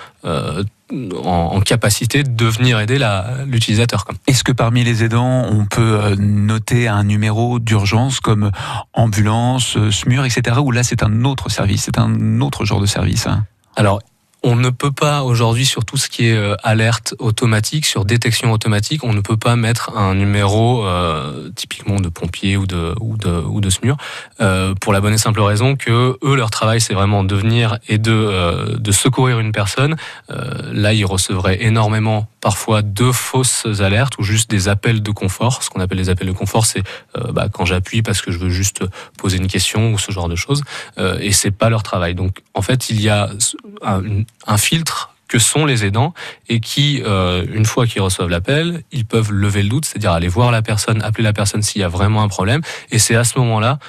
[0.92, 3.00] en, en capacité de venir aider
[3.46, 4.06] l'utilisateur.
[4.28, 8.52] Est-ce que parmi les aidants, on peut euh, noter un numéro d'urgence comme
[8.94, 10.58] ambulance, euh, SMUR, etc.
[10.62, 13.46] Ou là, c'est un autre service, c'est un autre genre de service hein?
[13.76, 14.02] Alors,
[14.44, 18.52] on ne peut pas aujourd'hui sur tout ce qui est euh, alerte automatique, sur détection
[18.52, 23.18] automatique, on ne peut pas mettre un numéro euh, typiquement de pompier ou de ou
[23.18, 23.98] de ou de SMUR
[24.40, 27.78] euh, pour la bonne et simple raison que eux leur travail c'est vraiment de venir
[27.88, 29.96] et de euh, de secourir une personne.
[30.30, 35.64] Euh, là, ils recevraient énormément parfois de fausses alertes ou juste des appels de confort.
[35.64, 36.84] Ce qu'on appelle les appels de confort, c'est
[37.18, 38.84] euh, bah, quand j'appuie parce que je veux juste
[39.18, 40.64] poser une question ou ce genre de choses.
[41.20, 42.16] Et c'est pas leur travail.
[42.16, 43.30] Donc en fait, il y a
[44.48, 46.14] un filtre que sont les aidants
[46.50, 50.28] et qui, euh, une fois qu'ils reçoivent l'appel, ils peuvent lever le doute, c'est-à-dire aller
[50.28, 52.62] voir la personne, appeler la personne s'il y a vraiment un problème.
[52.92, 53.80] Et c'est à ce moment-là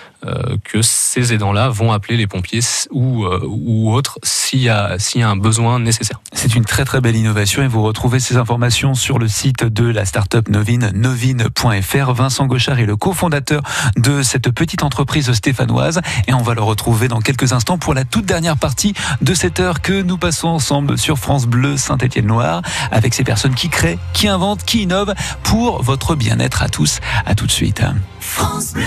[0.65, 5.21] que ces aidants-là vont appeler les pompiers ou, euh, ou autres s'il y, a, s'il
[5.21, 6.21] y a un besoin nécessaire.
[6.33, 9.85] C'est une très très belle innovation et vous retrouvez ces informations sur le site de
[9.85, 12.13] la start-up Novine, novine.fr.
[12.13, 13.63] Vincent Gauchard est le cofondateur
[13.97, 18.05] de cette petite entreprise stéphanoise et on va le retrouver dans quelques instants pour la
[18.05, 23.15] toute dernière partie de cette heure que nous passons ensemble sur France Bleu Saint-Étienne-Loire avec
[23.15, 27.01] ces personnes qui créent, qui inventent, qui innovent pour votre bien-être à tous.
[27.27, 27.83] À tout de suite.
[28.21, 28.85] France Bleu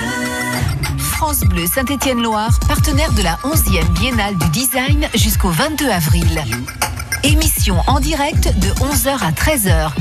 [1.73, 6.43] Saint-Étienne-Loire, partenaire de la 11e Biennale du Design jusqu'au 22 avril.
[7.23, 9.91] Émission en direct de 11h à 13h.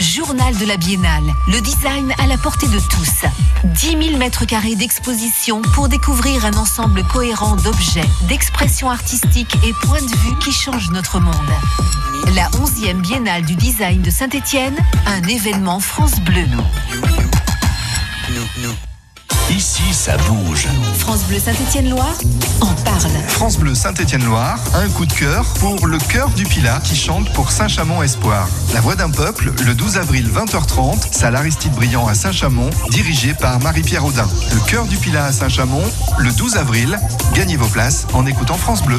[0.00, 1.22] Journal de la Biennale.
[1.48, 3.28] Le design à la portée de tous.
[3.64, 10.02] 10 000 mètres carrés d'exposition pour découvrir un ensemble cohérent d'objets, d'expressions artistiques et points
[10.02, 11.34] de vue qui changent notre monde.
[12.34, 16.46] La 11e Biennale du Design de Saint-Étienne, un événement France Bleu.
[19.50, 20.66] Ici, ça bouge.
[20.98, 22.16] France Bleu Saint-Étienne-Loire
[22.60, 23.12] en parle.
[23.28, 27.50] France Bleu Saint-Étienne-Loire, un coup de cœur pour le chœur du Pilat qui chante pour
[27.50, 28.48] Saint-Chamond Espoir.
[28.74, 33.60] La voix d'un peuple, le 12 avril 20h30, salle Aristide Briand à Saint-Chamond, dirigé par
[33.60, 34.28] Marie-Pierre Audin.
[34.52, 35.84] Le chœur du Pilat à Saint-Chamond,
[36.18, 36.98] le 12 avril,
[37.34, 38.98] gagnez vos places en écoutant France Bleu.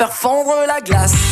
[0.00, 1.29] Faire fondre la glace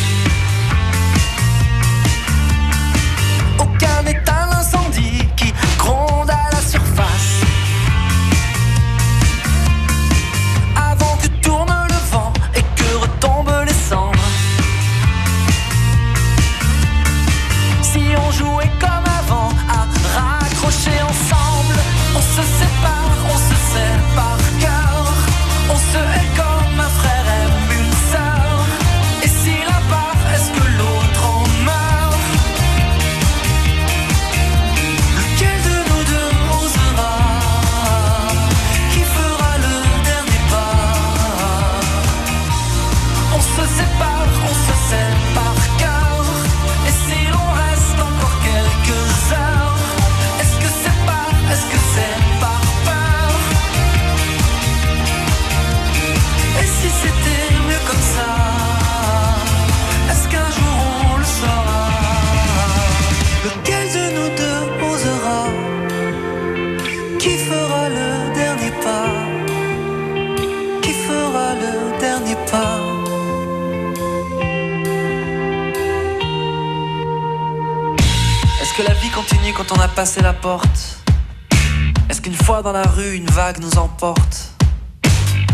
[82.62, 84.50] Dans la rue, une vague nous emporte.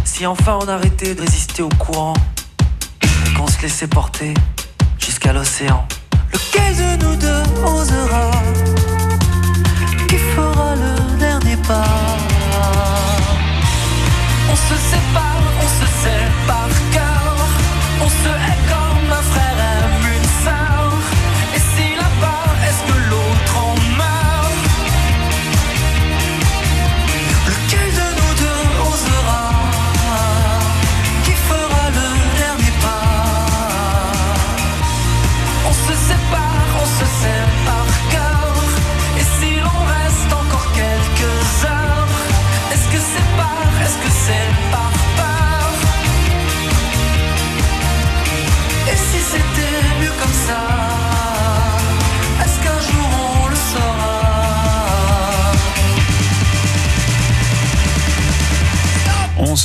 [0.05, 2.14] Si enfin on arrêtait de résister au courant
[3.02, 4.32] et qu'on se laissait porter
[4.98, 5.86] jusqu'à l'océan.
[6.32, 8.30] Lequel de nous deux osera?
[10.09, 12.03] Qui fera le dernier pas?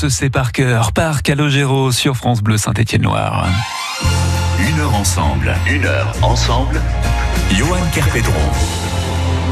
[0.09, 3.47] Sait par cœur, par Calogero sur France Bleu Saint-Étienne-Loire.
[4.59, 5.55] Une heure ensemble.
[5.67, 6.81] Une heure ensemble.
[7.51, 8.88] Johan Kerpedron.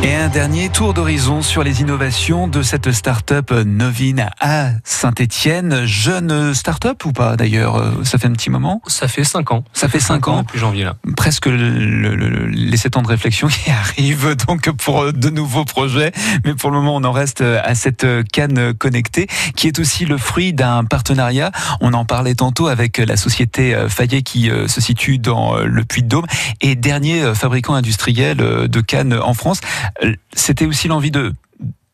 [0.04, 5.86] Et un dernier tour d'horizon sur les innovations de cette start-up Novine à Saint-Étienne.
[5.86, 9.64] Jeune start-up ou pas d'ailleurs euh, Ça fait un petit moment Ça fait 5 ans.
[9.74, 10.44] Ça fait 5 ans.
[10.44, 10.96] depuis janvier là.
[11.18, 15.30] presque le- le- le- les 7 ans de réflexion qui arrivent donc pour euh, de
[15.30, 16.12] nouveaux projets.
[16.46, 20.06] Mais pour le moment, on en reste euh, à cette canne connectée qui est aussi
[20.06, 21.52] le fruit d'un partenariat.
[21.82, 26.26] On en parlait tantôt avec la société Fayet qui se situe dans le Puy-de-Dôme
[26.62, 29.60] et dernier fabricant industriel de cannes en France.
[30.04, 31.34] Euh, C'était aussi l'envie de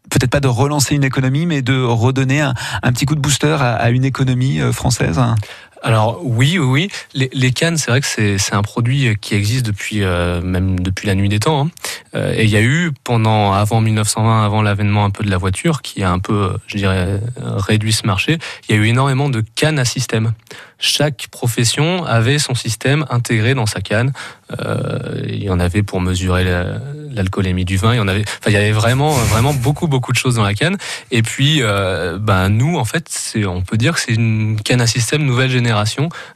[0.10, 2.54] peut-être pas de relancer une économie, mais de redonner un,
[2.92, 5.20] petit coup de booster à, une économie euh, française.
[5.86, 6.88] Alors oui, oui.
[7.14, 11.08] Les, les cannes, c'est vrai que c'est un produit qui existe depuis euh, même depuis
[11.08, 11.66] la nuit des temps.
[11.66, 11.72] hein.
[12.16, 15.38] Euh, et il y a eu pendant avant 1920, avant l'avènement un peu de la
[15.38, 18.38] voiture, qui a un peu, je dirais, réduit ce marché.
[18.70, 20.32] Il y a eu énormément de cannes à système.
[20.80, 24.12] Chaque profession avait son système intégré dans sa canne.
[24.60, 26.80] Euh, il y en avait pour mesurer la-
[27.12, 27.94] l'alcoolémie du vin.
[27.94, 30.44] Il y en avait, enfin, il y avait vraiment, vraiment beaucoup, beaucoup de choses dans
[30.44, 30.78] la canne.
[31.12, 31.62] Et puis,
[32.20, 35.73] ben nous, en fait, on peut dire que c'est une canne à système nouvelle génération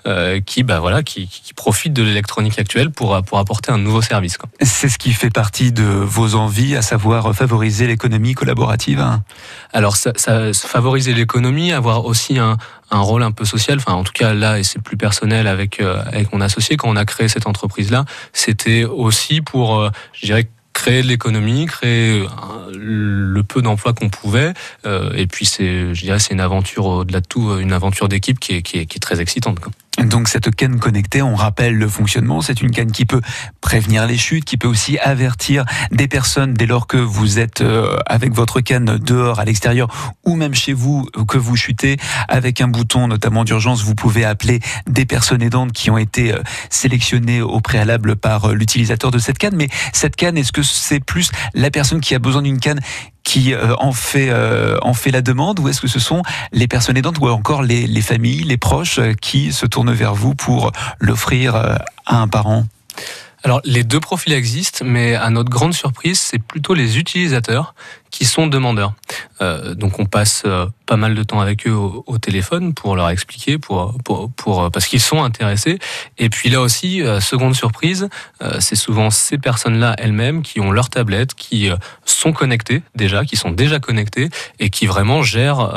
[0.06, 4.02] euh, qui, bah voilà, qui, qui profite de l'électronique actuelle pour pour apporter un nouveau
[4.02, 4.38] service.
[4.62, 9.00] C'est ce qui fait partie de vos envies, à savoir favoriser l'économie collaborative.
[9.00, 9.24] hein?
[9.74, 12.58] Alors, ça, ça favoriser l'économie, avoir aussi un,
[12.92, 13.78] un rôle un peu social.
[13.78, 16.90] Enfin, en tout cas, là, et c'est plus personnel avec euh, avec mon associé quand
[16.90, 20.48] on a créé cette entreprise-là, c'était aussi pour, euh, je dirais
[20.78, 22.28] créer de l'économie, créer euh,
[22.72, 24.54] le peu d'emplois qu'on pouvait,
[24.86, 28.08] euh, et puis c'est, je dirais, c'est une aventure au-delà de tout, euh, une aventure
[28.08, 29.58] d'équipe qui est, qui est, qui est très excitante.
[30.04, 33.22] Donc cette canne connectée, on rappelle le fonctionnement, c'est une canne qui peut
[33.62, 37.98] prévenir les chutes, qui peut aussi avertir des personnes dès lors que vous êtes euh,
[38.06, 39.88] avec votre canne dehors, à l'extérieur,
[40.24, 44.60] ou même chez vous, que vous chutez, avec un bouton notamment d'urgence, vous pouvez appeler
[44.88, 49.40] des personnes aidantes qui ont été euh, sélectionnées au préalable par euh, l'utilisateur de cette
[49.40, 49.56] canne.
[49.56, 52.80] Mais cette canne, est-ce que c'est plus la personne qui a besoin d'une canne
[53.28, 56.24] qui euh, en fait euh, en fait la demande ou est-ce que ce sont
[56.54, 60.16] les personnes aidantes ou encore les, les familles, les proches euh, qui se tournent vers
[60.16, 61.82] vous pour l'offrir à
[62.22, 62.66] un parent?
[63.44, 67.76] Alors, les deux profils existent, mais à notre grande surprise, c'est plutôt les utilisateurs
[68.12, 68.94] qui sont demandeurs.
[69.42, 73.10] Euh, donc, on passe euh, pas mal de temps avec eux au, téléphone pour leur
[73.10, 75.80] expliquer, pour, pour, euh, parce qu'ils sont intéressés.
[76.18, 78.10] Et puis là aussi, seconde surprise,
[78.60, 81.70] c'est souvent ces personnes-là elles-mêmes qui ont leur tablette, qui
[82.06, 84.30] sont connectées déjà, qui sont déjà connectées
[84.60, 85.72] et qui vraiment gèrent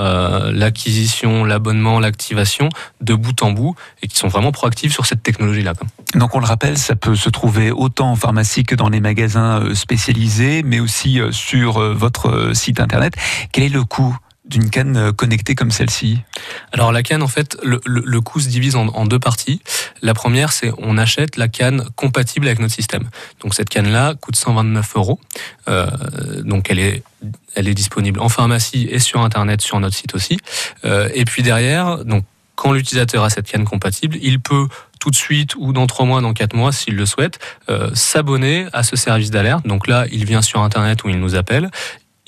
[0.52, 2.68] l'acquisition, l'abonnement, l'activation
[3.00, 5.74] de bout en bout et qui sont vraiment proactives sur cette technologie-là.
[6.14, 9.74] Donc on le rappelle, ça peut se trouver autant en pharmacie que dans les magasins
[9.74, 11.94] spécialisés, mais aussi sur euh,
[12.30, 13.14] euh, site internet.
[13.52, 16.18] Quel est le coût d'une canne euh, connectée comme celle-ci?
[16.72, 19.62] Alors la canne, en fait, le, coût se divise en, deux parties.
[20.02, 23.08] La première, c'est on achète la canne compatible avec notre système.
[23.42, 25.20] Donc cette canne-là coûte 129 euros.
[25.68, 25.88] Euh,
[26.42, 27.02] donc elle est
[27.54, 30.38] elle est disponible en pharmacie et sur internet sur notre site aussi.
[30.84, 32.24] Et puis derrière, donc
[32.54, 34.68] quand l'utilisateur a cette canne compatible, il peut
[35.00, 37.38] tout de suite ou dans trois mois, dans quatre mois, s'il le souhaite,
[37.92, 39.66] s'abonner à ce service d'alerte.
[39.66, 41.70] Donc là, il vient sur Internet ou il nous appelle.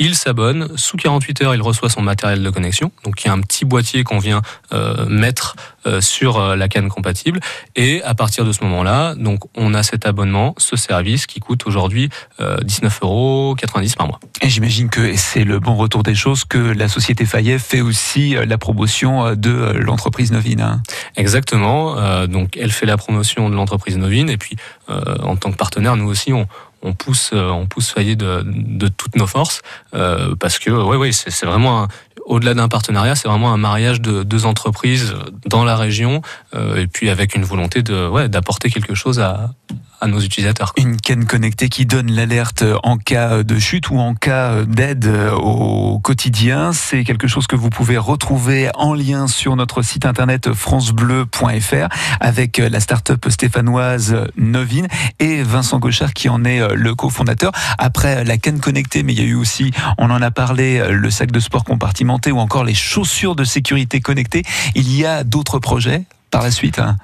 [0.05, 2.91] Il s'abonne, sous 48 heures, il reçoit son matériel de connexion.
[3.05, 4.43] Donc il y a un petit boîtier qu'on vient
[4.73, 5.55] euh, mettre
[5.87, 7.39] euh, sur euh, la canne compatible.
[7.77, 11.69] Et à partir de ce moment-là, donc on a cet abonnement, ce service qui coûte
[11.69, 12.09] aujourd'hui
[12.41, 13.57] euh, 19,90 euros
[13.97, 14.19] par mois.
[14.41, 18.35] Et j'imagine que c'est le bon retour des choses que la société Fayet fait aussi
[18.45, 20.63] la promotion de l'entreprise Novine.
[20.63, 20.83] hein.
[21.15, 22.27] Exactement.
[22.27, 24.57] Donc elle fait la promotion de l'entreprise Novine et puis
[24.89, 26.49] en tant que partenaire, nous aussi on
[26.83, 29.63] on pousse, euh, on pousse Fayet de, de toutes nos forces
[29.95, 31.89] euh, parce que ouais, ouais, c'est vraiment
[32.27, 35.15] au-delà d'un partenariat, c'est vraiment un mariage de deux entreprises
[35.47, 36.23] dans la région
[36.55, 39.51] euh, et puis avec une volonté de ouais, d'apporter quelque chose à,
[40.03, 40.73] à nos utilisateurs.
[40.77, 46.01] Une canne connectée qui donne l'alerte en cas de chute ou en cas d'aide au
[46.01, 46.73] quotidien.
[46.73, 51.89] C'est quelque chose que vous pouvez retrouver en lien sur notre site internet francebleu.fr
[52.21, 54.89] avec la start-up stéphanoise Novine
[55.21, 57.53] et Vincent Gauchard qui en est le cofondateur.
[57.79, 61.11] Après la canne connectée, mais il y a eu aussi, on en a parlé, le
[61.11, 64.43] sac de sport compartimenté ou encore les chaussures de sécurité connectées.
[64.75, 66.97] Il y a d'autres projets par la suite hein?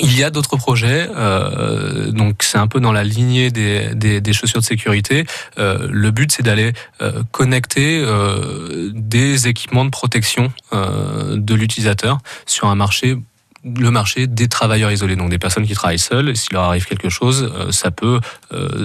[0.00, 4.20] Il y a d'autres projets, euh, donc c'est un peu dans la lignée des, des,
[4.20, 5.24] des chaussures de sécurité.
[5.58, 12.18] Euh, le but, c'est d'aller euh, connecter euh, des équipements de protection euh, de l'utilisateur
[12.44, 13.16] sur un marché
[13.64, 16.36] le marché des travailleurs isolés, donc des personnes qui travaillent seules.
[16.36, 18.20] S'il leur arrive quelque chose, euh, ça peut,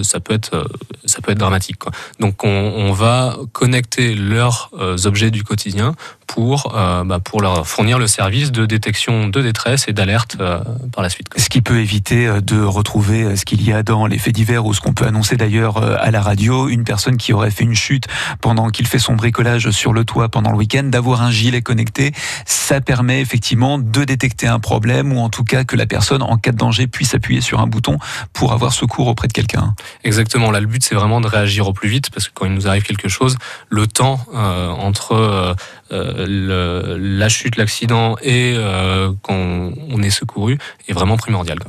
[0.04, 0.70] ça peut être,
[1.04, 1.80] ça peut être dramatique.
[1.80, 1.92] Quoi.
[2.22, 2.48] Donc on,
[2.78, 4.72] on va connecter leurs
[5.04, 5.96] objets du quotidien
[6.30, 10.60] pour, euh, bah, pour leur fournir le service de détection de détresse et d'alerte euh,
[10.94, 11.28] par la suite.
[11.36, 14.64] Ce qui peut éviter euh, de retrouver ce qu'il y a dans les faits divers
[14.64, 17.74] ou ce qu'on peut annoncer d'ailleurs à la radio, une personne qui aurait fait une
[17.74, 18.06] chute
[18.42, 22.12] pendant qu'il fait son bricolage sur le toit pendant le week-end, d'avoir un gilet connecté,
[22.46, 26.38] ça permet effectivement de détecter un problème ou en tout cas que la personne en
[26.38, 27.98] cas de danger puisse appuyer sur un bouton
[28.34, 29.74] pour avoir secours auprès de quelqu'un.
[30.04, 30.52] Exactement.
[30.52, 32.68] Là, le but, c'est vraiment de réagir au plus vite parce que quand il nous
[32.68, 33.38] arrive quelque chose,
[33.70, 35.56] le temps euh, entre
[35.92, 40.58] euh, la chute, l'accident et euh, quand on est secouru
[40.88, 41.60] est vraiment primordial.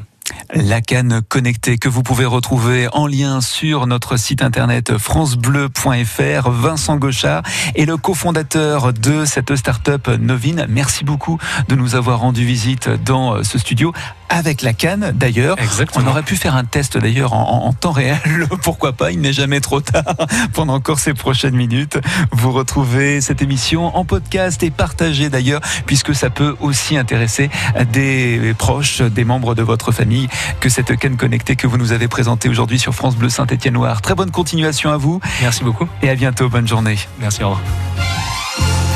[0.55, 6.51] La canne connectée que vous pouvez retrouver en lien sur notre site internet francebleu.fr.
[6.51, 7.43] Vincent Gauchard
[7.75, 10.67] est le cofondateur de cette start-up Novine.
[10.69, 11.39] Merci beaucoup
[11.69, 13.93] de nous avoir rendu visite dans ce studio
[14.31, 15.57] avec la canne d'ailleurs.
[15.97, 18.19] On aurait pu faire un test d'ailleurs en, temps réel,
[18.63, 20.15] pourquoi pas, il n'est jamais trop tard
[20.55, 21.99] pendant encore ces prochaines minutes.
[22.33, 27.51] Vous retrouvez cette émission en podcast et partagez d'ailleurs, puisque ça peut aussi intéresser
[27.93, 30.29] des proches, des membres de votre famille,
[30.61, 34.01] que cette canne connectée que vous nous avez présentée aujourd'hui sur France Bleu Saint-Étienne-Loire.
[34.03, 35.89] Très bonne continuation à vous Merci beaucoup.
[36.03, 36.97] et à bientôt, bonne journée.
[37.21, 37.43] Merci.
[37.43, 38.90] Au revoir.